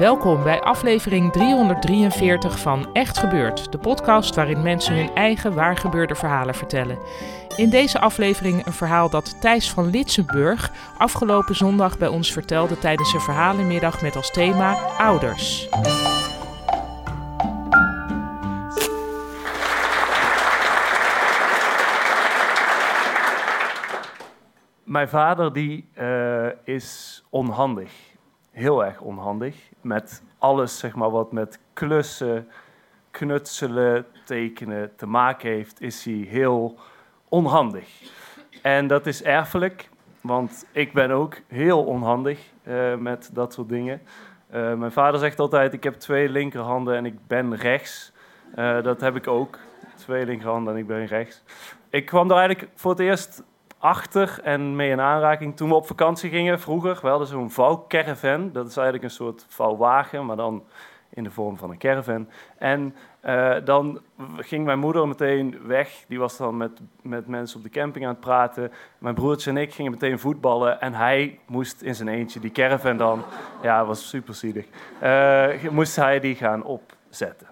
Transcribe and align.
Welkom 0.00 0.42
bij 0.42 0.60
aflevering 0.60 1.32
343 1.32 2.58
van 2.58 2.92
Echt 2.92 3.18
Gebeurd, 3.18 3.72
de 3.72 3.78
podcast 3.78 4.34
waarin 4.34 4.62
mensen 4.62 4.94
hun 4.94 5.14
eigen 5.14 5.54
waargebeurde 5.54 6.14
verhalen 6.14 6.54
vertellen. 6.54 6.98
In 7.56 7.70
deze 7.70 8.00
aflevering 8.00 8.66
een 8.66 8.72
verhaal 8.72 9.10
dat 9.10 9.40
Thijs 9.40 9.70
van 9.70 9.90
Litsenburg 9.90 10.70
afgelopen 10.98 11.54
zondag 11.54 11.98
bij 11.98 12.08
ons 12.08 12.32
vertelde 12.32 12.78
tijdens 12.78 13.12
een 13.12 13.20
verhalenmiddag 13.20 14.02
met 14.02 14.16
als 14.16 14.30
thema 14.30 14.72
Ouders. 14.98 15.68
Mijn 24.84 25.08
vader 25.08 25.52
die, 25.52 25.88
uh, 25.98 26.46
is 26.64 27.22
onhandig 27.30 28.09
heel 28.50 28.84
erg 28.84 29.00
onhandig. 29.00 29.70
Met 29.80 30.22
alles 30.38 30.78
zeg 30.78 30.94
maar, 30.94 31.10
wat 31.10 31.32
met 31.32 31.58
klussen, 31.72 32.48
knutselen, 33.10 34.06
tekenen 34.24 34.96
te 34.96 35.06
maken 35.06 35.50
heeft, 35.50 35.80
is 35.80 36.04
hij 36.04 36.14
heel 36.14 36.78
onhandig. 37.28 37.88
En 38.62 38.86
dat 38.86 39.06
is 39.06 39.22
erfelijk, 39.22 39.88
want 40.20 40.66
ik 40.72 40.92
ben 40.92 41.10
ook 41.10 41.36
heel 41.46 41.84
onhandig 41.84 42.52
uh, 42.62 42.96
met 42.96 43.30
dat 43.32 43.52
soort 43.52 43.68
dingen. 43.68 44.02
Uh, 44.54 44.74
mijn 44.74 44.92
vader 44.92 45.20
zegt 45.20 45.38
altijd: 45.38 45.72
Ik 45.72 45.82
heb 45.82 45.94
twee 45.94 46.28
linkerhanden 46.28 46.96
en 46.96 47.06
ik 47.06 47.26
ben 47.26 47.54
rechts. 47.54 48.12
Uh, 48.56 48.82
dat 48.82 49.00
heb 49.00 49.16
ik 49.16 49.26
ook. 49.26 49.58
Twee 49.96 50.26
linkerhanden 50.26 50.72
en 50.72 50.78
ik 50.78 50.86
ben 50.86 51.06
rechts. 51.06 51.42
Ik 51.90 52.06
kwam 52.06 52.30
er 52.30 52.36
eigenlijk 52.36 52.68
voor 52.74 52.90
het 52.90 53.00
eerst 53.00 53.42
achter 53.80 54.40
en 54.42 54.76
mee 54.76 54.90
in 54.90 55.00
aanraking 55.00 55.56
toen 55.56 55.68
we 55.68 55.74
op 55.74 55.86
vakantie 55.86 56.30
gingen 56.30 56.60
vroeger. 56.60 56.98
We 57.02 57.08
hadden 57.08 57.26
zo'n 57.26 57.50
vouwcaravan. 57.50 58.52
Dat 58.52 58.66
is 58.66 58.76
eigenlijk 58.76 59.04
een 59.04 59.10
soort 59.10 59.46
vouwwagen, 59.48 60.26
maar 60.26 60.36
dan 60.36 60.64
in 61.14 61.24
de 61.24 61.30
vorm 61.30 61.56
van 61.56 61.70
een 61.70 61.78
caravan. 61.78 62.28
En 62.58 62.94
uh, 63.24 63.56
dan 63.64 64.00
ging 64.36 64.64
mijn 64.64 64.78
moeder 64.78 65.08
meteen 65.08 65.58
weg. 65.66 66.04
Die 66.08 66.18
was 66.18 66.36
dan 66.36 66.56
met, 66.56 66.80
met 67.02 67.26
mensen 67.26 67.56
op 67.56 67.62
de 67.62 67.70
camping 67.70 68.04
aan 68.04 68.10
het 68.10 68.20
praten. 68.20 68.72
Mijn 68.98 69.14
broertje 69.14 69.50
en 69.50 69.56
ik 69.56 69.74
gingen 69.74 69.90
meteen 69.90 70.18
voetballen. 70.18 70.80
En 70.80 70.94
hij 70.94 71.38
moest 71.46 71.82
in 71.82 71.94
zijn 71.94 72.08
eentje 72.08 72.40
die 72.40 72.52
caravan 72.52 72.96
dan... 72.96 73.22
Ja, 73.62 73.84
was 73.84 74.08
super 74.08 74.34
zielig. 74.34 74.66
Uh, 75.02 75.70
moest 75.70 75.96
hij 75.96 76.20
die 76.20 76.34
gaan 76.34 76.62
opzetten. 76.62 77.46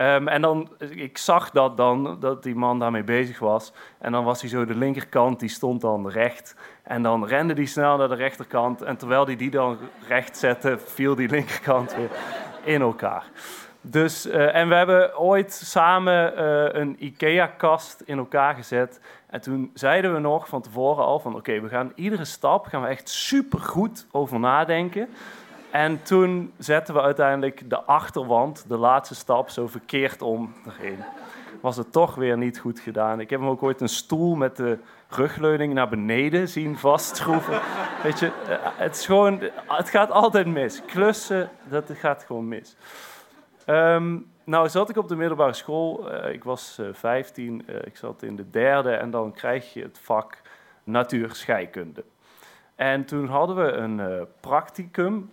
Um, 0.00 0.28
en 0.28 0.42
dan, 0.42 0.68
ik 0.78 1.18
zag 1.18 1.50
dat 1.50 1.76
dan, 1.76 2.16
dat 2.20 2.42
die 2.42 2.54
man 2.54 2.78
daarmee 2.78 3.04
bezig 3.04 3.38
was. 3.38 3.72
En 3.98 4.12
dan 4.12 4.24
was 4.24 4.40
hij 4.40 4.50
zo 4.50 4.64
de 4.64 4.74
linkerkant, 4.74 5.40
die 5.40 5.48
stond 5.48 5.80
dan 5.80 6.08
recht. 6.08 6.56
En 6.82 7.02
dan 7.02 7.26
rende 7.26 7.54
hij 7.54 7.64
snel 7.64 7.96
naar 7.96 8.08
de 8.08 8.14
rechterkant. 8.14 8.82
En 8.82 8.96
terwijl 8.96 9.24
hij 9.24 9.36
die 9.36 9.50
dan 9.50 9.78
recht 10.08 10.36
zette, 10.36 10.78
viel 10.78 11.14
die 11.14 11.28
linkerkant 11.28 11.96
weer 11.96 12.10
in 12.64 12.80
elkaar. 12.80 13.24
Dus, 13.80 14.26
uh, 14.26 14.54
en 14.54 14.68
we 14.68 14.74
hebben 14.74 15.18
ooit 15.18 15.52
samen 15.52 16.32
uh, 16.38 16.80
een 16.80 16.96
IKEA-kast 16.98 18.00
in 18.04 18.18
elkaar 18.18 18.54
gezet. 18.54 19.00
En 19.26 19.40
toen 19.40 19.70
zeiden 19.74 20.14
we 20.14 20.20
nog 20.20 20.48
van 20.48 20.62
tevoren 20.62 21.04
al 21.04 21.20
van... 21.20 21.34
oké, 21.34 21.60
we 21.60 21.68
gaan 21.68 21.92
iedere 21.94 22.24
stap 22.24 22.66
gaan 22.66 22.82
we 22.82 22.88
echt 22.88 23.08
super 23.08 23.60
goed 23.60 24.06
over 24.10 24.40
nadenken... 24.40 25.08
En 25.70 26.02
toen 26.02 26.52
zetten 26.58 26.94
we 26.94 27.00
uiteindelijk 27.00 27.70
de 27.70 27.82
achterwand, 27.82 28.64
de 28.68 28.76
laatste 28.76 29.14
stap, 29.14 29.48
zo 29.48 29.66
verkeerd 29.66 30.22
om 30.22 30.54
erin. 30.66 30.98
Was 31.60 31.76
het 31.76 31.92
toch 31.92 32.14
weer 32.14 32.36
niet 32.36 32.58
goed 32.58 32.80
gedaan. 32.80 33.20
Ik 33.20 33.30
heb 33.30 33.40
hem 33.40 33.48
ook 33.48 33.62
ooit 33.62 33.80
een 33.80 33.88
stoel 33.88 34.34
met 34.34 34.56
de 34.56 34.78
rugleuning 35.08 35.74
naar 35.74 35.88
beneden 35.88 36.48
zien 36.48 36.78
vastschroeven. 36.78 37.60
Weet 38.02 38.18
je, 38.18 38.26
eh, 38.26 38.56
het, 38.60 38.96
is 38.96 39.06
gewoon, 39.06 39.40
het 39.66 39.90
gaat 39.90 40.10
altijd 40.10 40.46
mis. 40.46 40.82
Klussen, 40.84 41.50
dat 41.68 41.90
gaat 41.92 42.24
gewoon 42.24 42.48
mis. 42.48 42.76
Um, 43.66 44.26
nou 44.44 44.68
zat 44.68 44.88
ik 44.88 44.96
op 44.96 45.08
de 45.08 45.16
middelbare 45.16 45.52
school. 45.52 46.14
Uh, 46.14 46.32
ik 46.32 46.44
was 46.44 46.78
uh, 46.80 46.88
15, 46.92 47.62
uh, 47.66 47.76
ik 47.84 47.96
zat 47.96 48.22
in 48.22 48.36
de 48.36 48.50
derde 48.50 48.90
en 48.90 49.10
dan 49.10 49.32
krijg 49.32 49.72
je 49.72 49.82
het 49.82 49.98
vak 50.02 50.40
natuurscheikunde. 50.84 52.04
En 52.74 53.04
toen 53.04 53.26
hadden 53.26 53.56
we 53.56 53.72
een 53.72 54.26
practicum 54.40 55.30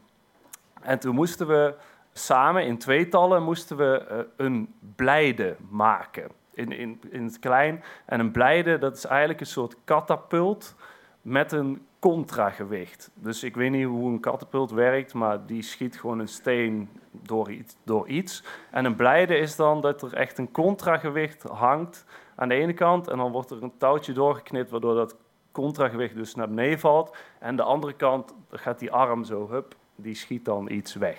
en 0.85 1.00
toen 1.00 1.16
moesten 1.16 1.47
we 1.47 1.73
samen 2.13 2.66
in 2.66 2.78
tweetallen 2.78 3.44
moesten 3.44 3.78
we, 3.78 4.06
uh, 4.12 4.18
een 4.35 4.73
blijde 4.96 5.56
maken. 5.69 6.29
In, 6.53 6.72
in, 6.72 7.01
in 7.09 7.23
het 7.23 7.40
klein. 7.40 7.84
En 8.06 8.19
een 8.19 8.31
blijde, 8.31 8.78
dat 8.78 8.97
is 8.97 9.06
eigenlijk 9.06 9.40
een 9.40 9.45
soort 9.45 9.75
katapult 9.84 10.75
met 11.22 11.51
een 11.51 11.85
contragewicht. 12.00 13.12
Dus 13.13 13.44
ik 13.44 13.56
weet 13.56 13.72
niet 13.72 13.85
hoe 13.85 14.12
een 14.12 14.19
katapult 14.19 14.72
werkt, 14.72 15.13
maar 15.13 15.45
die 15.45 15.62
schiet 15.62 16.00
gewoon 16.00 16.19
een 16.19 16.28
steen 16.28 16.90
door 17.12 17.51
iets. 17.51 17.75
Door 17.84 18.07
iets. 18.07 18.44
En 18.72 18.85
een 18.85 18.95
blijde 18.95 19.38
is 19.38 19.56
dan 19.56 19.81
dat 19.81 20.01
er 20.01 20.13
echt 20.13 20.38
een 20.38 20.51
contragewicht 20.51 21.44
hangt 21.44 22.06
aan 22.35 22.50
de 22.50 22.56
ene 22.56 22.74
kant. 22.74 23.07
En 23.07 23.18
dan 23.18 23.31
wordt 23.31 23.51
er 23.51 23.63
een 23.63 23.78
touwtje 23.78 24.13
doorgeknipt, 24.13 24.72
waardoor 24.72 24.95
dat 24.95 25.16
contragewicht 25.51 26.16
dus 26.16 26.35
naar 26.35 26.47
beneden 26.47 26.79
valt. 26.79 27.16
En 27.40 27.56
de 27.56 27.63
andere 27.63 27.94
kant 27.94 28.34
gaat 28.51 28.79
die 28.79 28.91
arm 28.91 29.24
zo, 29.24 29.50
hup, 29.50 29.75
die 29.95 30.16
schiet 30.16 30.45
dan 30.45 30.69
iets 30.72 30.94
weg. 30.94 31.17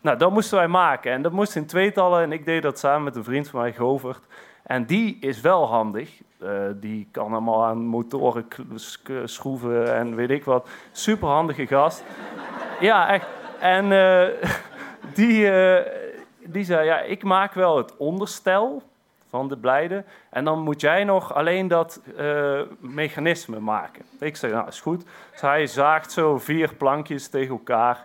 Nou, 0.00 0.18
dat 0.18 0.30
moesten 0.30 0.58
wij 0.58 0.68
maken. 0.68 1.12
En 1.12 1.22
dat 1.22 1.32
moest 1.32 1.56
in 1.56 1.66
tweetallen. 1.66 2.22
En 2.22 2.32
ik 2.32 2.44
deed 2.44 2.62
dat 2.62 2.78
samen 2.78 3.02
met 3.02 3.16
een 3.16 3.24
vriend 3.24 3.48
van 3.48 3.60
mij, 3.60 3.72
Govert. 3.72 4.26
En 4.62 4.86
die 4.86 5.16
is 5.20 5.40
wel 5.40 5.66
handig. 5.66 6.20
Uh, 6.42 6.50
die 6.74 7.08
kan 7.10 7.32
allemaal 7.32 7.64
aan 7.64 7.78
motoren 7.78 8.46
schroeven 9.24 9.94
en 9.94 10.14
weet 10.14 10.30
ik 10.30 10.44
wat. 10.44 10.68
Superhandige 10.92 11.66
gast. 11.66 12.04
ja, 12.80 13.08
echt. 13.08 13.26
En 13.60 13.84
uh, 13.90 14.26
die, 15.18 15.40
uh, 15.40 15.78
die 16.38 16.64
zei, 16.64 16.86
ja, 16.86 17.00
ik 17.00 17.24
maak 17.24 17.54
wel 17.54 17.76
het 17.76 17.96
onderstel 17.96 18.82
van 19.28 19.48
de 19.48 19.56
blijde. 19.56 20.04
En 20.30 20.44
dan 20.44 20.60
moet 20.60 20.80
jij 20.80 21.04
nog 21.04 21.34
alleen 21.34 21.68
dat 21.68 22.00
uh, 22.18 22.60
mechanisme 22.78 23.60
maken. 23.60 24.04
Ik 24.20 24.36
zei, 24.36 24.52
nou, 24.52 24.68
is 24.68 24.80
goed. 24.80 25.04
Dus 25.30 25.40
hij 25.40 25.66
zaagt 25.66 26.12
zo 26.12 26.38
vier 26.38 26.74
plankjes 26.74 27.28
tegen 27.28 27.50
elkaar. 27.50 28.04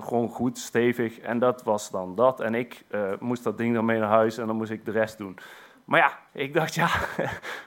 Gewoon 0.00 0.28
goed, 0.28 0.58
stevig. 0.58 1.18
En 1.18 1.38
dat 1.38 1.62
was 1.62 1.90
dan 1.90 2.14
dat. 2.14 2.40
En 2.40 2.54
ik 2.54 2.84
uh, 2.90 3.00
moest 3.18 3.44
dat 3.44 3.58
ding 3.58 3.74
dan 3.74 3.84
mee 3.84 3.98
naar 3.98 4.08
huis 4.08 4.38
en 4.38 4.46
dan 4.46 4.56
moest 4.56 4.70
ik 4.70 4.84
de 4.84 4.90
rest 4.90 5.18
doen. 5.18 5.38
Maar 5.84 6.00
ja, 6.00 6.18
ik 6.32 6.54
dacht, 6.54 6.74
ja, 6.84 6.88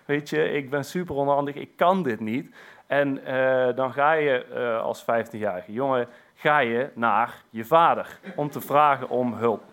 weet 0.06 0.30
je, 0.30 0.52
ik 0.52 0.70
ben 0.70 0.86
super 0.86 1.16
onhandig. 1.16 1.56
Ik 1.56 1.76
kan 1.76 2.04
dit 2.04 2.20
niet. 2.20 2.56
En 2.88 3.20
uh, 3.28 3.76
dan 3.76 3.94
ga 3.94 4.12
je 4.12 4.46
als 4.84 5.02
15-jarige 5.02 5.72
jongen 5.72 6.08
ga 6.36 6.60
je 6.60 6.90
naar 6.94 7.44
je 7.50 7.66
vader 7.66 8.20
om 8.36 8.50
te 8.50 8.62
vragen 8.62 9.10
om 9.10 9.34
hulp. 9.34 9.64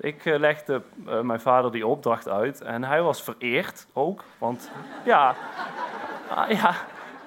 Ik 0.00 0.24
uh, 0.24 0.38
legde 0.38 0.82
uh, 1.06 1.20
mijn 1.20 1.40
vader 1.40 1.72
die 1.72 1.86
opdracht 1.86 2.28
uit 2.28 2.60
en 2.60 2.84
hij 2.84 3.02
was 3.02 3.22
vereerd 3.22 3.86
ook. 3.92 4.24
Want 4.38 4.70
ja, 5.04 5.34
uh, 6.30 6.50
ja, 6.60 6.74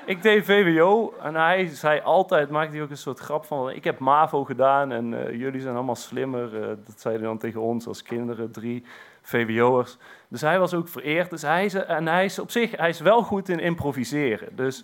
ik 0.05 0.21
deed 0.21 0.45
VWO 0.45 1.13
en 1.21 1.35
hij 1.35 1.67
zei 1.67 2.01
altijd, 2.01 2.49
maakte 2.49 2.73
hij 2.73 2.83
ook 2.83 2.89
een 2.89 2.97
soort 2.97 3.19
grap 3.19 3.45
van... 3.45 3.69
ik 3.69 3.83
heb 3.83 3.99
MAVO 3.99 4.43
gedaan 4.43 4.91
en 4.91 5.27
eh, 5.27 5.39
jullie 5.39 5.61
zijn 5.61 5.75
allemaal 5.75 5.95
slimmer. 5.95 6.51
dat 6.85 7.01
zei 7.01 7.15
hij 7.15 7.23
dan 7.23 7.37
tegen 7.37 7.61
ons 7.61 7.87
als 7.87 8.03
kinderen, 8.03 8.51
drie 8.51 8.85
VWO'ers. 9.21 9.97
Dus 10.27 10.41
hij 10.41 10.59
was 10.59 10.73
ook 10.73 10.87
vereerd. 10.87 11.29
Dus 11.29 11.41
hij, 11.41 11.85
en 11.85 12.07
hij 12.07 12.25
is 12.25 12.39
op 12.39 12.51
zich 12.51 12.77
hij 12.77 12.89
is 12.89 12.99
wel 12.99 13.21
goed 13.21 13.49
in 13.49 13.59
improviseren. 13.59 14.55
Dus 14.55 14.83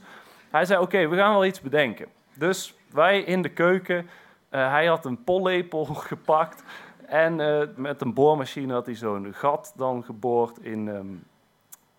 hij 0.49 0.65
zei, 0.65 0.81
oké, 0.81 1.07
we 1.07 1.15
gaan 1.15 1.33
wel 1.33 1.45
iets 1.45 1.61
bedenken. 1.61 2.07
Dus 2.33 2.73
wij 2.91 3.19
in 3.19 3.41
de 3.41 3.49
keuken, 3.49 4.09
hij 4.49 4.85
had 4.85 5.05
een 5.05 5.23
pollepel 5.23 5.85
gepakt... 6.11 6.63
En 7.07 7.39
uh, 7.39 7.61
met 7.75 8.01
een 8.01 8.13
boormachine 8.13 8.73
had 8.73 8.85
hij 8.85 8.95
zo'n 8.95 9.33
gat 9.33 9.73
dan 9.75 10.03
geboord 10.03 10.57
in, 10.59 10.87
um, 10.87 11.23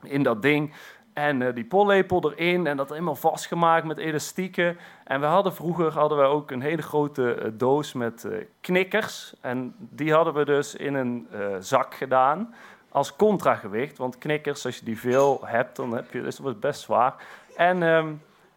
in 0.03 0.23
dat 0.23 0.43
ding. 0.43 0.73
En 1.17 1.43
eh, 1.43 1.55
die 1.55 1.65
pollepel 1.65 2.33
erin 2.33 2.67
en 2.67 2.77
dat 2.77 2.89
helemaal 2.89 3.15
vastgemaakt 3.15 3.87
met 3.87 3.99
elastieken. 3.99 4.79
En 5.05 5.21
we 5.21 5.27
hadden 5.27 5.55
vroeger 5.55 5.93
hadden 5.93 6.19
we 6.19 6.25
ook 6.25 6.51
een 6.51 6.61
hele 6.61 6.83
grote 6.83 7.35
eh, 7.35 7.51
doos 7.53 7.93
met 7.93 8.25
eh, 8.25 8.45
knikkers. 8.61 9.35
En 9.41 9.75
die 9.79 10.13
hadden 10.13 10.35
we 10.35 10.45
dus 10.45 10.75
in 10.75 10.95
een 10.95 11.29
zak 11.61 11.95
gedaan 11.95 12.55
als 12.89 13.17
contragewicht. 13.17 13.99
Want 13.99 14.19
knikkers, 14.19 14.65
als 14.65 14.79
je 14.79 14.85
die 14.85 14.99
veel 14.99 15.41
hebt, 15.45 15.77
dan 15.77 15.93
heb 15.95 16.13
je, 16.13 16.21
is 16.21 16.37
dat 16.37 16.61
best 16.61 16.81
zwaar. 16.81 17.15
En 17.57 17.83
ehm, 17.83 18.13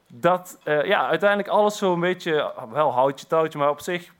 dat, 0.07 0.59
ja, 0.63 1.07
uiteindelijk 1.07 1.49
alles 1.49 1.77
zo'n 1.77 1.99
beetje, 1.99 2.53
wel 2.71 2.93
houtje 2.93 3.27
touwtje, 3.27 3.59
maar 3.59 3.69
op 3.69 3.79
zich 3.79 4.13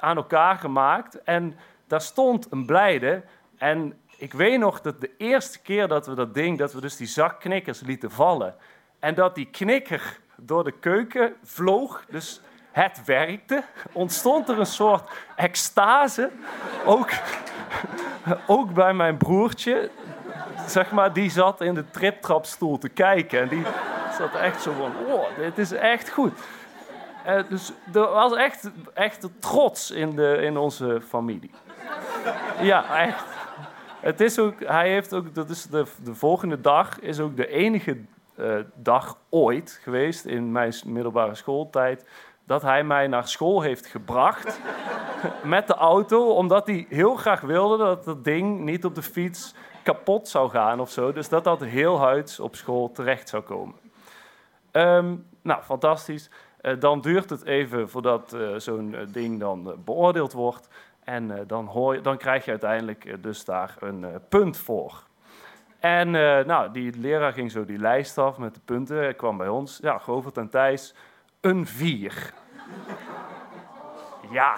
aan 0.00 0.16
elkaar 0.16 0.56
gemaakt. 0.56 1.22
En 1.22 1.56
daar 1.86 2.00
stond 2.00 2.46
een 2.50 2.66
blijde. 2.66 3.22
En 3.56 3.98
ik 4.16 4.32
weet 4.32 4.58
nog 4.58 4.80
dat 4.80 5.00
de 5.00 5.10
eerste 5.18 5.60
keer 5.60 5.88
dat 5.88 6.06
we 6.06 6.14
dat 6.14 6.34
ding, 6.34 6.58
dat 6.58 6.72
we 6.72 6.80
dus 6.80 6.96
die 6.96 7.06
zak 7.06 7.40
knikkers 7.40 7.80
lieten 7.80 8.10
vallen. 8.10 8.54
En 8.98 9.14
dat 9.14 9.34
die 9.34 9.48
knikker 9.50 10.18
door 10.36 10.64
de 10.64 10.72
keuken 10.72 11.34
vloog, 11.42 12.04
dus 12.10 12.40
het 12.72 13.04
werkte, 13.04 13.64
ontstond 13.92 14.48
er 14.48 14.58
een 14.58 14.66
soort 14.66 15.10
extase. 15.36 16.30
Ook, 16.84 17.10
ook 18.46 18.72
bij 18.72 18.94
mijn 18.94 19.16
broertje, 19.16 19.90
zeg 20.66 20.90
maar, 20.90 21.12
die 21.12 21.30
zat 21.30 21.60
in 21.60 21.74
de 21.74 21.90
triptrapstoel 21.90 22.78
te 22.78 22.88
kijken. 22.88 23.40
En 23.40 23.48
die 23.48 23.64
zat 24.18 24.34
echt 24.34 24.62
zo 24.62 24.72
van, 24.72 24.92
oh, 25.06 25.24
dit 25.38 25.58
is 25.58 25.72
echt 25.72 26.10
goed. 26.10 26.32
Uh, 27.26 27.48
dus 27.48 27.72
er 27.92 28.10
was 28.10 28.34
echt, 28.34 28.70
echt 28.94 29.28
trots 29.38 29.90
in, 29.90 30.16
de, 30.16 30.36
in 30.42 30.56
onze 30.56 31.00
familie. 31.08 31.50
Ja, 32.60 32.98
echt. 32.98 33.24
Het 34.00 34.20
is 34.20 34.38
ook, 34.38 34.64
hij 34.64 34.88
heeft 34.90 35.12
ook, 35.12 35.34
dat 35.34 35.50
is 35.50 35.66
de, 35.66 35.84
de 36.04 36.14
volgende 36.14 36.60
dag 36.60 37.00
is 37.00 37.20
ook 37.20 37.36
de 37.36 37.48
enige 37.48 37.98
uh, 38.36 38.56
dag 38.74 39.18
ooit 39.28 39.78
geweest 39.82 40.24
in 40.24 40.52
mijn 40.52 40.74
middelbare 40.84 41.34
schooltijd 41.34 42.06
dat 42.46 42.62
hij 42.62 42.84
mij 42.84 43.06
naar 43.06 43.28
school 43.28 43.60
heeft 43.60 43.86
gebracht 43.86 44.60
met 45.44 45.66
de 45.66 45.74
auto, 45.74 46.34
omdat 46.34 46.66
hij 46.66 46.86
heel 46.88 47.14
graag 47.14 47.40
wilde 47.40 47.76
dat 47.76 48.04
dat 48.04 48.24
ding 48.24 48.60
niet 48.60 48.84
op 48.84 48.94
de 48.94 49.02
fiets 49.02 49.54
kapot 49.82 50.28
zou 50.28 50.50
gaan 50.50 50.80
of 50.80 50.90
zo. 50.90 51.12
Dus 51.12 51.28
dat 51.28 51.44
dat 51.44 51.60
heel 51.60 51.98
huids 51.98 52.40
op 52.40 52.56
school 52.56 52.92
terecht 52.92 53.28
zou 53.28 53.42
komen. 53.42 53.74
Um, 54.72 55.26
nou, 55.42 55.62
fantastisch. 55.62 56.30
Uh, 56.64 56.80
dan 56.80 57.00
duurt 57.00 57.30
het 57.30 57.44
even 57.44 57.88
voordat 57.88 58.34
uh, 58.34 58.54
zo'n 58.56 58.96
ding 59.12 59.40
dan 59.40 59.74
beoordeeld 59.84 60.32
wordt. 60.32 60.68
En 61.04 61.46
dan, 61.46 61.66
hoor 61.66 61.94
je, 61.94 62.00
dan 62.00 62.16
krijg 62.16 62.44
je 62.44 62.50
uiteindelijk 62.50 63.22
dus 63.22 63.44
daar 63.44 63.76
een 63.78 64.06
punt 64.28 64.56
voor. 64.56 65.02
En 65.78 66.10
nou, 66.46 66.72
die 66.72 66.98
leraar 66.98 67.32
ging 67.32 67.50
zo 67.50 67.64
die 67.64 67.78
lijst 67.78 68.18
af 68.18 68.38
met 68.38 68.54
de 68.54 68.60
punten. 68.64 68.96
Hij 68.96 69.14
kwam 69.14 69.36
bij 69.36 69.48
ons. 69.48 69.78
Ja, 69.82 69.98
Govert 69.98 70.36
en 70.36 70.48
Thijs, 70.48 70.94
een 71.40 71.66
vier. 71.66 72.32
ja, 74.30 74.56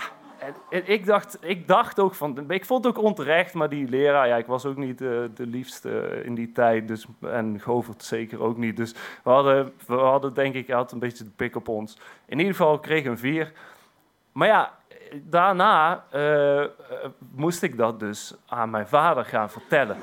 ik, 0.68 1.06
dacht, 1.06 1.38
ik 1.40 1.68
dacht 1.68 2.00
ook 2.00 2.14
van... 2.14 2.50
Ik 2.50 2.64
vond 2.64 2.84
het 2.84 2.96
ook 2.96 3.04
onterecht, 3.04 3.54
maar 3.54 3.68
die 3.68 3.88
leraar... 3.88 4.28
Ja, 4.28 4.36
ik 4.36 4.46
was 4.46 4.66
ook 4.66 4.76
niet 4.76 4.98
de 4.98 5.30
liefste 5.36 6.20
in 6.24 6.34
die 6.34 6.52
tijd. 6.52 6.88
Dus, 6.88 7.06
en 7.20 7.60
Govert 7.60 8.04
zeker 8.04 8.42
ook 8.42 8.56
niet. 8.56 8.76
Dus 8.76 8.94
we 9.24 9.30
hadden, 9.30 9.72
we 9.86 9.94
hadden 9.94 10.34
denk 10.34 10.54
ik... 10.54 10.70
Had 10.70 10.92
een 10.92 10.98
beetje 10.98 11.24
de 11.24 11.30
pik 11.36 11.56
op 11.56 11.68
ons. 11.68 11.98
In 12.26 12.38
ieder 12.38 12.54
geval 12.54 12.78
kreeg 12.78 13.04
een 13.04 13.18
vier. 13.18 13.52
Maar 14.32 14.48
ja, 14.48 14.72
daarna 15.22 16.04
uh, 16.14 16.64
moest 17.34 17.62
ik 17.62 17.76
dat 17.76 18.00
dus 18.00 18.34
aan 18.46 18.70
mijn 18.70 18.86
vader 18.88 19.24
gaan 19.24 19.50
vertellen. 19.50 19.96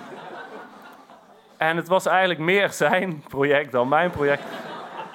En 1.58 1.78
het 1.78 1.88
was 1.88 2.06
eigenlijk 2.06 2.40
meer 2.40 2.70
zijn 2.70 3.24
project 3.28 3.72
dan 3.72 3.88
mijn 3.88 4.12
project. 4.12 4.44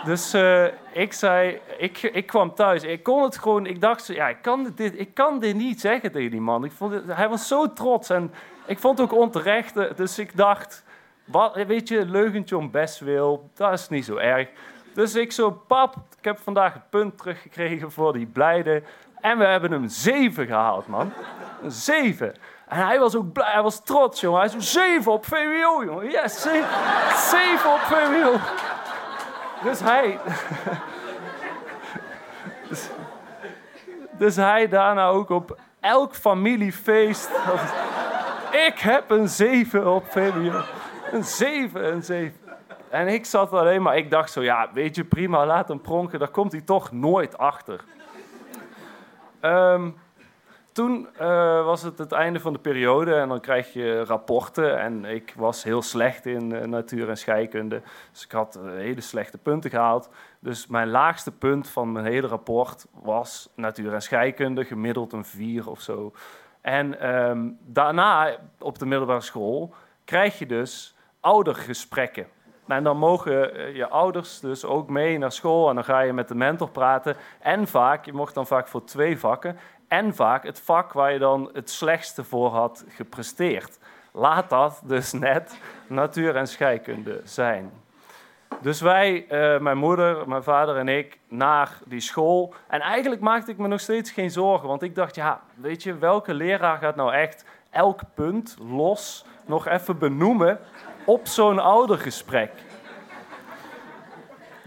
Dus 0.04 0.34
uh, 0.34 0.64
ik 0.92 1.12
zei, 1.12 1.60
ik, 1.78 2.02
ik 2.02 2.26
kwam 2.26 2.54
thuis. 2.54 2.82
Ik 2.82 3.02
kon 3.02 3.22
het 3.22 3.38
gewoon, 3.38 3.66
ik 3.66 3.80
dacht, 3.80 4.06
ja, 4.06 4.28
ik 4.28 4.42
kan 4.42 4.72
dit, 4.74 4.98
ik 4.98 5.14
kan 5.14 5.38
dit 5.38 5.54
niet 5.54 5.80
zeggen 5.80 6.12
tegen 6.12 6.30
die 6.30 6.40
man. 6.40 6.64
Ik 6.64 6.72
vond 6.72 6.94
hij 7.06 7.28
was 7.28 7.48
zo 7.48 7.72
trots 7.72 8.10
en 8.10 8.32
ik 8.66 8.78
vond 8.78 8.98
het 8.98 9.12
ook 9.12 9.18
onterecht. 9.18 9.96
Dus 9.96 10.18
ik 10.18 10.36
dacht, 10.36 10.84
wat, 11.24 11.54
weet 11.54 11.88
je, 11.88 12.06
leugentje 12.06 12.56
om 12.56 12.70
best 12.70 12.98
wil, 12.98 13.50
dat 13.54 13.72
is 13.72 13.88
niet 13.88 14.04
zo 14.04 14.16
erg. 14.16 14.48
Dus 14.94 15.14
ik 15.14 15.32
zo, 15.32 15.50
pap, 15.50 15.96
ik 16.18 16.24
heb 16.24 16.38
vandaag 16.38 16.72
het 16.72 16.90
punt 16.90 17.18
teruggekregen 17.18 17.92
voor 17.92 18.12
die 18.12 18.26
blijde. 18.26 18.82
En 19.20 19.38
we 19.38 19.44
hebben 19.44 19.72
hem 19.72 19.88
zeven 19.88 20.46
gehaald, 20.46 20.86
man. 20.86 21.12
Zeven. 21.66 22.34
En 22.68 22.86
hij 22.86 22.98
was 22.98 23.16
ook 23.16 23.32
blij, 23.32 23.52
hij 23.52 23.62
was 23.62 23.84
trots, 23.84 24.20
jongen. 24.20 24.40
Hij 24.40 24.48
zei, 24.48 24.62
zeven 24.62 25.12
op 25.12 25.24
VWO, 25.24 25.84
jongen. 25.84 26.10
Yes, 26.10 26.42
zeven 27.30 27.72
op 27.72 27.80
VWO. 27.80 28.36
Dus 29.62 29.80
hij... 29.80 30.18
Dus, 34.18 34.36
hij 34.36 34.68
daarna 34.68 35.08
ook 35.08 35.30
op 35.30 35.58
elk 35.80 36.14
familiefeest... 36.14 37.30
Ik 38.50 38.78
heb 38.78 39.10
een 39.10 39.28
zeven 39.28 39.94
op 39.94 40.04
VWO. 40.10 40.62
Een 41.12 41.24
zeven, 41.24 41.92
een 41.92 42.02
zeven. 42.02 42.40
En 42.88 43.08
ik 43.08 43.24
zat 43.24 43.52
alleen 43.52 43.82
maar, 43.82 43.96
ik 43.96 44.10
dacht 44.10 44.32
zo, 44.32 44.42
ja, 44.42 44.68
weet 44.72 44.96
je, 44.96 45.04
prima, 45.04 45.46
laat 45.46 45.68
hem 45.68 45.80
pronken. 45.80 46.18
Daar 46.18 46.28
komt 46.28 46.52
hij 46.52 46.60
toch 46.60 46.92
nooit 46.92 47.38
achter. 47.38 47.84
Um, 49.40 49.96
toen 50.78 51.08
uh, 51.20 51.64
was 51.64 51.82
het 51.82 51.98
het 51.98 52.12
einde 52.12 52.40
van 52.40 52.52
de 52.52 52.58
periode 52.58 53.14
en 53.14 53.28
dan 53.28 53.40
krijg 53.40 53.72
je 53.72 54.04
rapporten. 54.04 54.78
En 54.80 55.04
ik 55.04 55.34
was 55.36 55.62
heel 55.62 55.82
slecht 55.82 56.26
in 56.26 56.50
uh, 56.50 56.60
natuur 56.60 57.08
en 57.08 57.16
scheikunde. 57.16 57.82
Dus 58.12 58.24
ik 58.24 58.30
had 58.30 58.58
uh, 58.62 58.70
hele 58.70 59.00
slechte 59.00 59.38
punten 59.38 59.70
gehaald. 59.70 60.08
Dus 60.40 60.66
mijn 60.66 60.88
laagste 60.88 61.32
punt 61.32 61.68
van 61.68 61.92
mijn 61.92 62.06
hele 62.06 62.26
rapport 62.26 62.86
was 62.92 63.48
natuur 63.54 63.94
en 63.94 64.02
scheikunde, 64.02 64.64
gemiddeld 64.64 65.12
een 65.12 65.24
4 65.24 65.70
of 65.70 65.80
zo. 65.80 66.12
En 66.60 67.16
um, 67.28 67.58
daarna 67.66 68.36
op 68.58 68.78
de 68.78 68.86
middelbare 68.86 69.20
school 69.20 69.74
krijg 70.04 70.38
je 70.38 70.46
dus 70.46 70.96
oudergesprekken. 71.20 72.26
En 72.68 72.84
dan 72.84 72.96
mogen 72.96 73.54
eh, 73.54 73.76
je 73.76 73.88
ouders 73.88 74.40
dus 74.40 74.64
ook 74.64 74.88
mee 74.88 75.18
naar 75.18 75.32
school 75.32 75.68
en 75.68 75.74
dan 75.74 75.84
ga 75.84 76.00
je 76.00 76.12
met 76.12 76.28
de 76.28 76.34
mentor 76.34 76.70
praten. 76.70 77.16
En 77.38 77.66
vaak, 77.66 78.04
je 78.04 78.12
mocht 78.12 78.34
dan 78.34 78.46
vaak 78.46 78.68
voor 78.68 78.84
twee 78.84 79.18
vakken, 79.18 79.58
en 79.88 80.14
vaak 80.14 80.42
het 80.42 80.60
vak 80.60 80.92
waar 80.92 81.12
je 81.12 81.18
dan 81.18 81.50
het 81.52 81.70
slechtste 81.70 82.24
voor 82.24 82.50
had 82.50 82.84
gepresteerd. 82.88 83.78
Laat 84.12 84.50
dat 84.50 84.80
dus 84.84 85.12
net 85.12 85.58
natuur 85.86 86.36
en 86.36 86.46
scheikunde 86.46 87.20
zijn. 87.24 87.72
Dus 88.60 88.80
wij, 88.80 89.26
uh, 89.30 89.60
mijn 89.60 89.78
moeder, 89.78 90.28
mijn 90.28 90.42
vader 90.42 90.76
en 90.76 90.88
ik, 90.88 91.18
naar 91.28 91.78
die 91.84 92.00
school. 92.00 92.54
En 92.68 92.80
eigenlijk 92.80 93.20
maakte 93.20 93.50
ik 93.50 93.58
me 93.58 93.68
nog 93.68 93.80
steeds 93.80 94.10
geen 94.10 94.30
zorgen, 94.30 94.68
want 94.68 94.82
ik 94.82 94.94
dacht, 94.94 95.14
ja, 95.14 95.40
weet 95.54 95.82
je, 95.82 95.98
welke 95.98 96.34
leraar 96.34 96.78
gaat 96.78 96.96
nou 96.96 97.12
echt 97.12 97.44
elk 97.70 98.00
punt 98.14 98.56
los 98.60 99.24
nog 99.46 99.66
even 99.66 99.98
benoemen 99.98 100.58
op 101.04 101.26
zo'n 101.26 101.58
oudergesprek. 101.58 102.50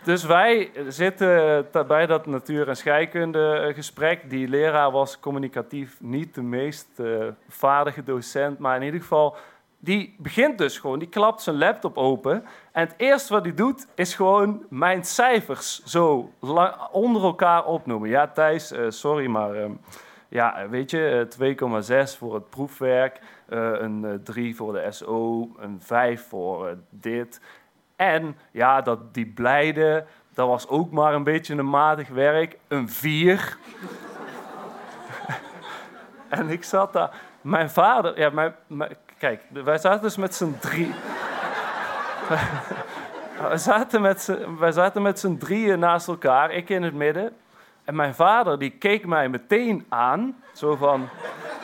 Dus 0.03 0.23
wij 0.23 0.71
zitten 0.87 1.67
bij 1.87 2.05
dat 2.05 2.25
natuur- 2.25 2.67
en 2.67 2.77
scheikunde 2.77 3.71
gesprek. 3.75 4.29
Die 4.29 4.47
leraar 4.47 4.91
was 4.91 5.19
communicatief 5.19 5.97
niet 5.99 6.35
de 6.35 6.41
meest 6.41 6.87
uh, 6.97 7.27
vaardige 7.47 8.03
docent, 8.03 8.59
maar 8.59 8.75
in 8.75 8.83
ieder 8.83 9.01
geval, 9.01 9.35
die 9.79 10.15
begint 10.17 10.57
dus 10.57 10.79
gewoon, 10.79 10.99
die 10.99 11.09
klapt 11.09 11.41
zijn 11.41 11.57
laptop 11.57 11.97
open. 11.97 12.45
En 12.71 12.87
het 12.87 12.93
eerste 12.97 13.33
wat 13.33 13.43
hij 13.43 13.53
doet, 13.53 13.87
is 13.95 14.15
gewoon 14.15 14.65
mijn 14.69 15.03
cijfers 15.03 15.83
zo 15.83 16.31
onder 16.91 17.23
elkaar 17.23 17.65
opnoemen. 17.65 18.09
Ja, 18.09 18.27
Thijs, 18.27 18.71
uh, 18.71 18.85
sorry, 18.89 19.25
maar 19.25 19.55
uh, 19.55 19.65
ja, 20.31 20.69
weet 20.69 20.91
je, 20.91 21.27
2,6 22.13 22.17
voor 22.17 22.33
het 22.33 22.49
proefwerk. 22.49 23.19
Uh, 23.49 23.71
een 23.71 24.21
3 24.23 24.49
uh, 24.49 24.55
voor 24.55 24.73
de 24.73 24.91
SO, 24.91 25.49
een 25.57 25.81
5 25.81 26.27
voor 26.27 26.77
dit. 26.89 27.41
En 27.95 28.37
ja, 28.51 28.81
dat, 28.81 29.13
die 29.13 29.25
blijde, 29.25 30.05
dat 30.33 30.47
was 30.47 30.67
ook 30.67 30.91
maar 30.91 31.13
een 31.13 31.23
beetje 31.23 31.55
een 31.55 31.69
matig 31.69 32.09
werk. 32.09 32.57
Een 32.67 32.89
4. 32.89 33.57
en 36.29 36.49
ik 36.49 36.63
zat 36.63 36.93
daar. 36.93 37.21
Mijn 37.41 37.69
vader, 37.69 38.19
ja, 38.19 38.29
mijn, 38.29 38.97
kijk, 39.17 39.43
wij 39.49 39.77
zaten 39.77 40.01
dus 40.01 40.17
met 40.17 40.35
z'n 40.35 40.55
drie. 40.59 40.93
wij 44.59 44.71
zaten 44.71 45.01
met 45.01 45.19
z'n 45.19 45.37
drieën 45.37 45.79
naast 45.79 46.07
elkaar, 46.07 46.51
ik 46.51 46.69
in 46.69 46.83
het 46.83 46.93
midden. 46.93 47.33
En 47.83 47.95
mijn 47.95 48.15
vader 48.15 48.59
die 48.59 48.69
keek 48.69 49.05
mij 49.05 49.29
meteen 49.29 49.85
aan, 49.89 50.35
zo 50.53 50.75
van, 50.75 51.09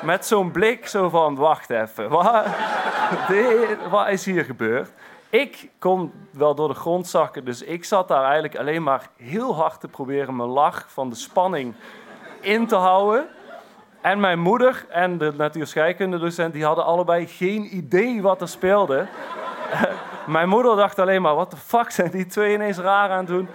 met 0.02 0.26
zo'n 0.26 0.52
blik 0.52 0.88
zo 0.88 1.10
van, 1.10 1.36
wacht 1.36 1.70
even, 1.70 2.10
wat, 2.10 2.46
wat 3.90 4.08
is 4.08 4.26
hier 4.26 4.44
gebeurd? 4.44 4.90
Ik 5.30 5.70
kon 5.80 6.12
wel 6.32 6.56
door 6.56 6.68
de 6.68 6.74
grond 6.74 7.08
zakken, 7.08 7.46
dus 7.46 7.62
ik 7.62 7.86
zat 7.86 8.08
daar 8.08 8.24
eigenlijk 8.24 8.58
alleen 8.58 8.84
maar 8.84 9.10
heel 9.16 9.56
hard 9.56 9.80
te 9.80 9.88
proberen 9.88 10.36
mijn 10.36 10.50
lach 10.50 10.86
van 10.88 11.10
de 11.10 11.16
spanning 11.16 11.74
in 12.40 12.68
te 12.68 12.76
houden. 12.76 13.28
En 14.02 14.20
mijn 14.20 14.40
moeder 14.40 14.86
en 14.90 15.18
de 15.18 15.34
natuurscheikunde 15.38 16.20
docent, 16.20 16.54
die 16.54 16.66
hadden 16.66 16.86
allebei 16.86 17.28
geen 17.28 17.76
idee 17.76 18.22
wat 18.22 18.42
er 18.42 18.48
speelde. 18.48 19.08
Mijn 20.28 20.50
moeder 20.50 20.76
dacht 20.76 21.00
alleen 21.00 21.22
maar, 21.22 21.36
wat 21.36 21.52
de 21.52 21.58
fuck 21.58 21.92
zijn 21.92 22.12
die 22.12 22.26
twee 22.26 22.54
ineens 22.54 22.78
raar 22.78 23.10
aan 23.10 23.18
het 23.18 23.28
doen? 23.28 23.48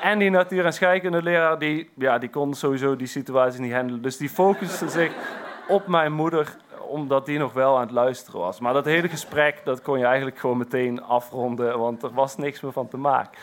En 0.00 0.18
die 0.18 0.30
natuur- 0.30 0.64
en 0.64 0.72
scheikunde 0.72 1.22
leraar, 1.22 1.58
die, 1.58 1.90
ja, 1.94 2.18
die 2.18 2.28
kon 2.28 2.54
sowieso 2.54 2.96
die 2.96 3.06
situatie 3.06 3.60
niet 3.60 3.72
handelen. 3.72 4.02
Dus 4.02 4.16
die 4.16 4.28
focuste 4.28 4.88
zich 4.88 5.12
op 5.68 5.86
mijn 5.86 6.12
moeder, 6.12 6.56
omdat 6.88 7.26
die 7.26 7.38
nog 7.38 7.52
wel 7.52 7.74
aan 7.74 7.82
het 7.82 7.90
luisteren 7.90 8.40
was. 8.40 8.60
Maar 8.60 8.72
dat 8.72 8.84
hele 8.84 9.08
gesprek, 9.08 9.60
dat 9.64 9.82
kon 9.82 9.98
je 9.98 10.04
eigenlijk 10.04 10.38
gewoon 10.38 10.58
meteen 10.58 11.02
afronden, 11.02 11.78
want 11.78 12.02
er 12.02 12.12
was 12.12 12.36
niks 12.36 12.60
meer 12.60 12.72
van 12.72 12.88
te 12.88 12.96
maken. 12.96 13.38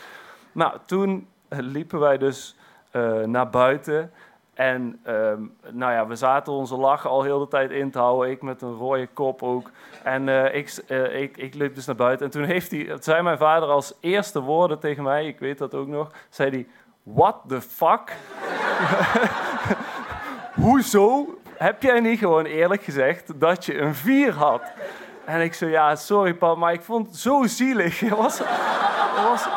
Nou, 0.52 0.76
toen 0.84 1.28
liepen 1.48 1.98
wij 1.98 2.18
dus 2.18 2.56
uh, 2.92 3.24
naar 3.24 3.50
buiten. 3.50 4.12
En 4.54 5.00
ehm, 5.02 5.42
nou 5.70 5.92
ja, 5.92 6.06
we 6.06 6.16
zaten 6.16 6.52
onze 6.52 6.76
lachen 6.76 7.10
al 7.10 7.22
heel 7.22 7.38
de 7.38 7.48
tijd 7.48 7.70
in 7.70 7.90
te 7.90 7.98
houden. 7.98 8.30
Ik 8.30 8.42
met 8.42 8.62
een 8.62 8.74
rode 8.74 9.06
kop 9.06 9.42
ook. 9.42 9.70
En 10.02 10.26
uh, 10.26 10.54
ik, 10.54 10.84
uh, 10.88 11.20
ik, 11.20 11.36
ik 11.36 11.54
liep 11.54 11.74
dus 11.74 11.86
naar 11.86 11.96
buiten. 11.96 12.26
En 12.26 12.32
toen 12.32 12.44
heeft 12.44 12.70
hij, 12.70 12.96
zei 13.00 13.22
mijn 13.22 13.38
vader 13.38 13.68
als 13.68 13.94
eerste 14.00 14.40
woorden 14.40 14.78
tegen 14.78 15.02
mij, 15.02 15.26
ik 15.26 15.38
weet 15.38 15.58
dat 15.58 15.74
ook 15.74 15.86
nog, 15.86 16.10
zei 16.28 16.50
hij, 16.50 16.66
what 17.02 17.36
the 17.48 17.60
fuck? 17.60 18.16
Hoezo 20.64 21.38
heb 21.56 21.82
jij 21.82 22.00
niet 22.00 22.18
gewoon 22.18 22.44
eerlijk 22.44 22.82
gezegd 22.82 23.40
dat 23.40 23.64
je 23.64 23.78
een 23.78 23.94
vier 23.94 24.32
had? 24.32 24.62
En 25.24 25.40
ik 25.40 25.54
zei, 25.54 25.70
ja, 25.70 25.96
sorry 25.96 26.34
pap, 26.34 26.56
maar 26.56 26.72
ik 26.72 26.82
vond 26.82 27.06
het 27.06 27.16
zo 27.16 27.46
zielig. 27.46 28.00
Was, 28.00 28.38
was, 29.28 29.48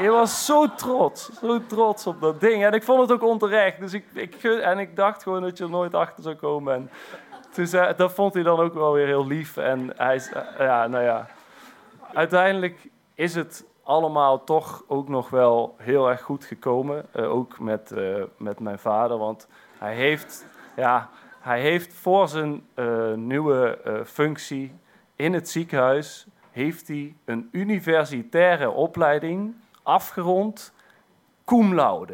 je 0.00 0.10
was 0.10 0.44
zo 0.46 0.74
trots, 0.74 1.30
zo 1.40 1.66
trots 1.66 2.06
op 2.06 2.20
dat 2.20 2.40
ding. 2.40 2.64
En 2.64 2.72
ik 2.72 2.82
vond 2.82 3.00
het 3.00 3.12
ook 3.12 3.22
onterecht. 3.22 3.80
Dus 3.80 3.92
ik, 3.92 4.04
ik, 4.12 4.42
en 4.44 4.78
ik 4.78 4.96
dacht 4.96 5.22
gewoon 5.22 5.42
dat 5.42 5.58
je 5.58 5.64
er 5.64 5.70
nooit 5.70 5.94
achter 5.94 6.22
zou 6.22 6.34
komen. 6.34 6.74
En 6.74 6.90
dat 7.96 8.12
vond 8.12 8.34
hij 8.34 8.42
dan 8.42 8.60
ook 8.60 8.74
wel 8.74 8.92
weer 8.92 9.06
heel 9.06 9.26
lief. 9.26 9.56
En 9.56 9.92
hij, 9.96 10.22
ja, 10.58 10.86
nou 10.86 11.04
ja. 11.04 11.26
Uiteindelijk 12.12 12.88
is 13.14 13.34
het 13.34 13.64
allemaal 13.82 14.44
toch 14.44 14.84
ook 14.86 15.08
nog 15.08 15.30
wel 15.30 15.74
heel 15.78 16.08
erg 16.08 16.22
goed 16.22 16.44
gekomen. 16.44 17.06
Uh, 17.16 17.34
ook 17.34 17.58
met, 17.58 17.92
uh, 17.94 18.22
met 18.36 18.60
mijn 18.60 18.78
vader. 18.78 19.18
Want 19.18 19.48
hij 19.78 19.94
heeft, 19.94 20.46
ja, 20.76 21.08
hij 21.40 21.60
heeft 21.60 21.94
voor 21.94 22.28
zijn 22.28 22.66
nieuwe 23.14 23.78
functie 24.04 24.74
in 25.16 25.32
het 25.32 25.48
ziekenhuis... 25.48 26.26
heeft 26.50 26.88
hij 26.88 27.14
een 27.24 27.48
universitaire 27.52 28.70
opleiding 28.70 29.54
afgerond, 29.86 30.72
cum. 31.44 31.74
Nou. 31.74 32.04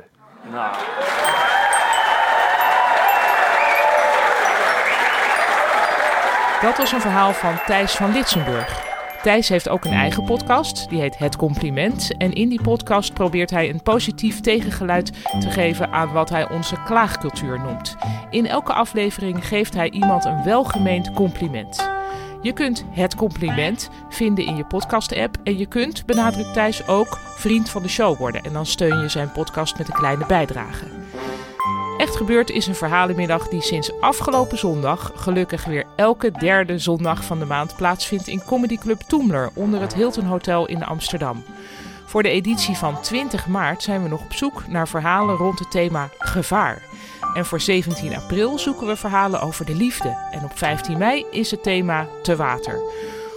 Dat 6.60 6.78
was 6.78 6.92
een 6.92 7.00
verhaal 7.00 7.32
van 7.32 7.58
Thijs 7.66 7.92
van 7.92 8.12
Litsenburg. 8.12 8.90
Thijs 9.22 9.48
heeft 9.48 9.68
ook 9.68 9.84
een 9.84 9.92
eigen 9.92 10.24
podcast, 10.24 10.88
die 10.88 11.00
heet 11.00 11.18
Het 11.18 11.36
Compliment. 11.36 12.16
En 12.16 12.32
in 12.32 12.48
die 12.48 12.62
podcast 12.62 13.14
probeert 13.14 13.50
hij 13.50 13.70
een 13.70 13.82
positief 13.82 14.40
tegengeluid 14.40 15.12
te 15.40 15.50
geven 15.50 15.92
aan 15.92 16.12
wat 16.12 16.30
hij 16.30 16.50
onze 16.50 16.76
klaagcultuur 16.84 17.60
noemt. 17.60 17.96
In 18.30 18.46
elke 18.46 18.72
aflevering 18.72 19.46
geeft 19.46 19.74
hij 19.74 19.90
iemand 19.90 20.24
een 20.24 20.44
welgemeend 20.44 21.12
compliment. 21.12 21.90
Je 22.42 22.52
kunt 22.52 22.84
het 22.90 23.14
compliment 23.14 23.90
vinden 24.08 24.44
in 24.44 24.56
je 24.56 24.64
podcast-app. 24.64 25.36
En 25.44 25.58
je 25.58 25.66
kunt, 25.66 26.06
benadrukt 26.06 26.52
Thijs, 26.52 26.86
ook 26.86 27.18
vriend 27.36 27.70
van 27.70 27.82
de 27.82 27.88
show 27.88 28.18
worden. 28.18 28.44
En 28.44 28.52
dan 28.52 28.66
steun 28.66 29.00
je 29.00 29.08
zijn 29.08 29.32
podcast 29.32 29.78
met 29.78 29.88
een 29.88 29.94
kleine 29.94 30.26
bijdrage. 30.26 30.84
Echt 31.98 32.16
gebeurd 32.16 32.50
is 32.50 32.66
een 32.66 32.74
verhalenmiddag 32.74 33.48
die 33.48 33.60
sinds 33.60 34.00
afgelopen 34.00 34.58
zondag, 34.58 35.12
gelukkig 35.14 35.64
weer 35.64 35.86
elke 35.96 36.30
derde 36.30 36.78
zondag 36.78 37.24
van 37.24 37.38
de 37.38 37.44
maand, 37.44 37.76
plaatsvindt 37.76 38.26
in 38.26 38.44
Comedy 38.44 38.76
Club 38.76 39.00
Toemler 39.00 39.50
onder 39.54 39.80
het 39.80 39.94
Hilton 39.94 40.24
Hotel 40.24 40.66
in 40.66 40.84
Amsterdam. 40.84 41.44
Voor 42.04 42.22
de 42.22 42.28
editie 42.28 42.76
van 42.76 43.00
20 43.00 43.46
maart 43.46 43.82
zijn 43.82 44.02
we 44.02 44.08
nog 44.08 44.22
op 44.24 44.32
zoek 44.32 44.68
naar 44.68 44.88
verhalen 44.88 45.36
rond 45.36 45.58
het 45.58 45.70
thema 45.70 46.08
gevaar. 46.18 46.82
En 47.34 47.46
voor 47.46 47.60
17 47.60 48.16
april 48.16 48.58
zoeken 48.58 48.86
we 48.86 48.96
verhalen 48.96 49.40
over 49.40 49.64
de 49.64 49.74
liefde. 49.74 50.16
En 50.30 50.44
op 50.44 50.58
15 50.58 50.98
mei 50.98 51.24
is 51.30 51.50
het 51.50 51.62
thema 51.62 52.06
te 52.22 52.36
water. 52.36 52.80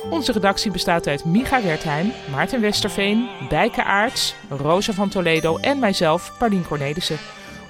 Onze 0.09 0.31
redactie 0.31 0.71
bestaat 0.71 1.07
uit 1.07 1.25
Micha 1.25 1.61
Wertheim, 1.61 2.11
Maarten 2.31 2.61
Westerveen, 2.61 3.27
Bijke 3.49 3.83
Aarts, 3.83 4.35
Rosa 4.49 4.93
van 4.93 5.09
Toledo 5.09 5.57
en 5.57 5.79
mijzelf, 5.79 6.33
Paulien 6.37 6.67
Cornelissen. 6.67 7.17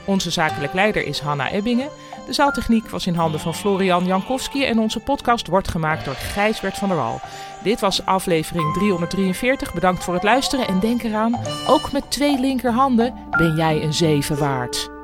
Onze 0.06 0.32
zakelijk 0.32 0.74
leider 0.74 1.06
is 1.06 1.20
Hanna 1.20 1.52
Ebbingen. 1.52 1.90
De 2.26 2.34
zaaltechniek 2.34 2.90
was 2.90 3.08
in 3.08 3.16
handen 3.16 3.40
van 3.40 3.56
Florian 3.56 4.06
Jankowski 4.06 4.66
en 4.66 4.80
onze 4.80 5.00
podcast 5.00 5.48
wordt 5.48 5.68
gemaakt 5.68 6.06
door 6.06 6.16
Gijsbert 6.16 6.78
van 6.78 6.88
der 6.88 6.98
Wal. 6.98 7.20
Dit 7.64 7.80
was 7.80 8.06
aflevering 8.06 8.74
343. 8.74 9.74
Bedankt 9.74 10.04
voor 10.04 10.14
het 10.14 10.24
luisteren 10.24 10.68
en 10.68 10.80
denk 10.80 11.04
eraan, 11.04 11.40
ook 11.68 11.92
met 11.92 12.12
twee 12.12 12.40
linkerhanden 12.40 13.14
ben 13.30 13.56
jij 13.56 13.84
een 13.84 13.94
zeven 13.94 14.38
waard. 14.38 14.95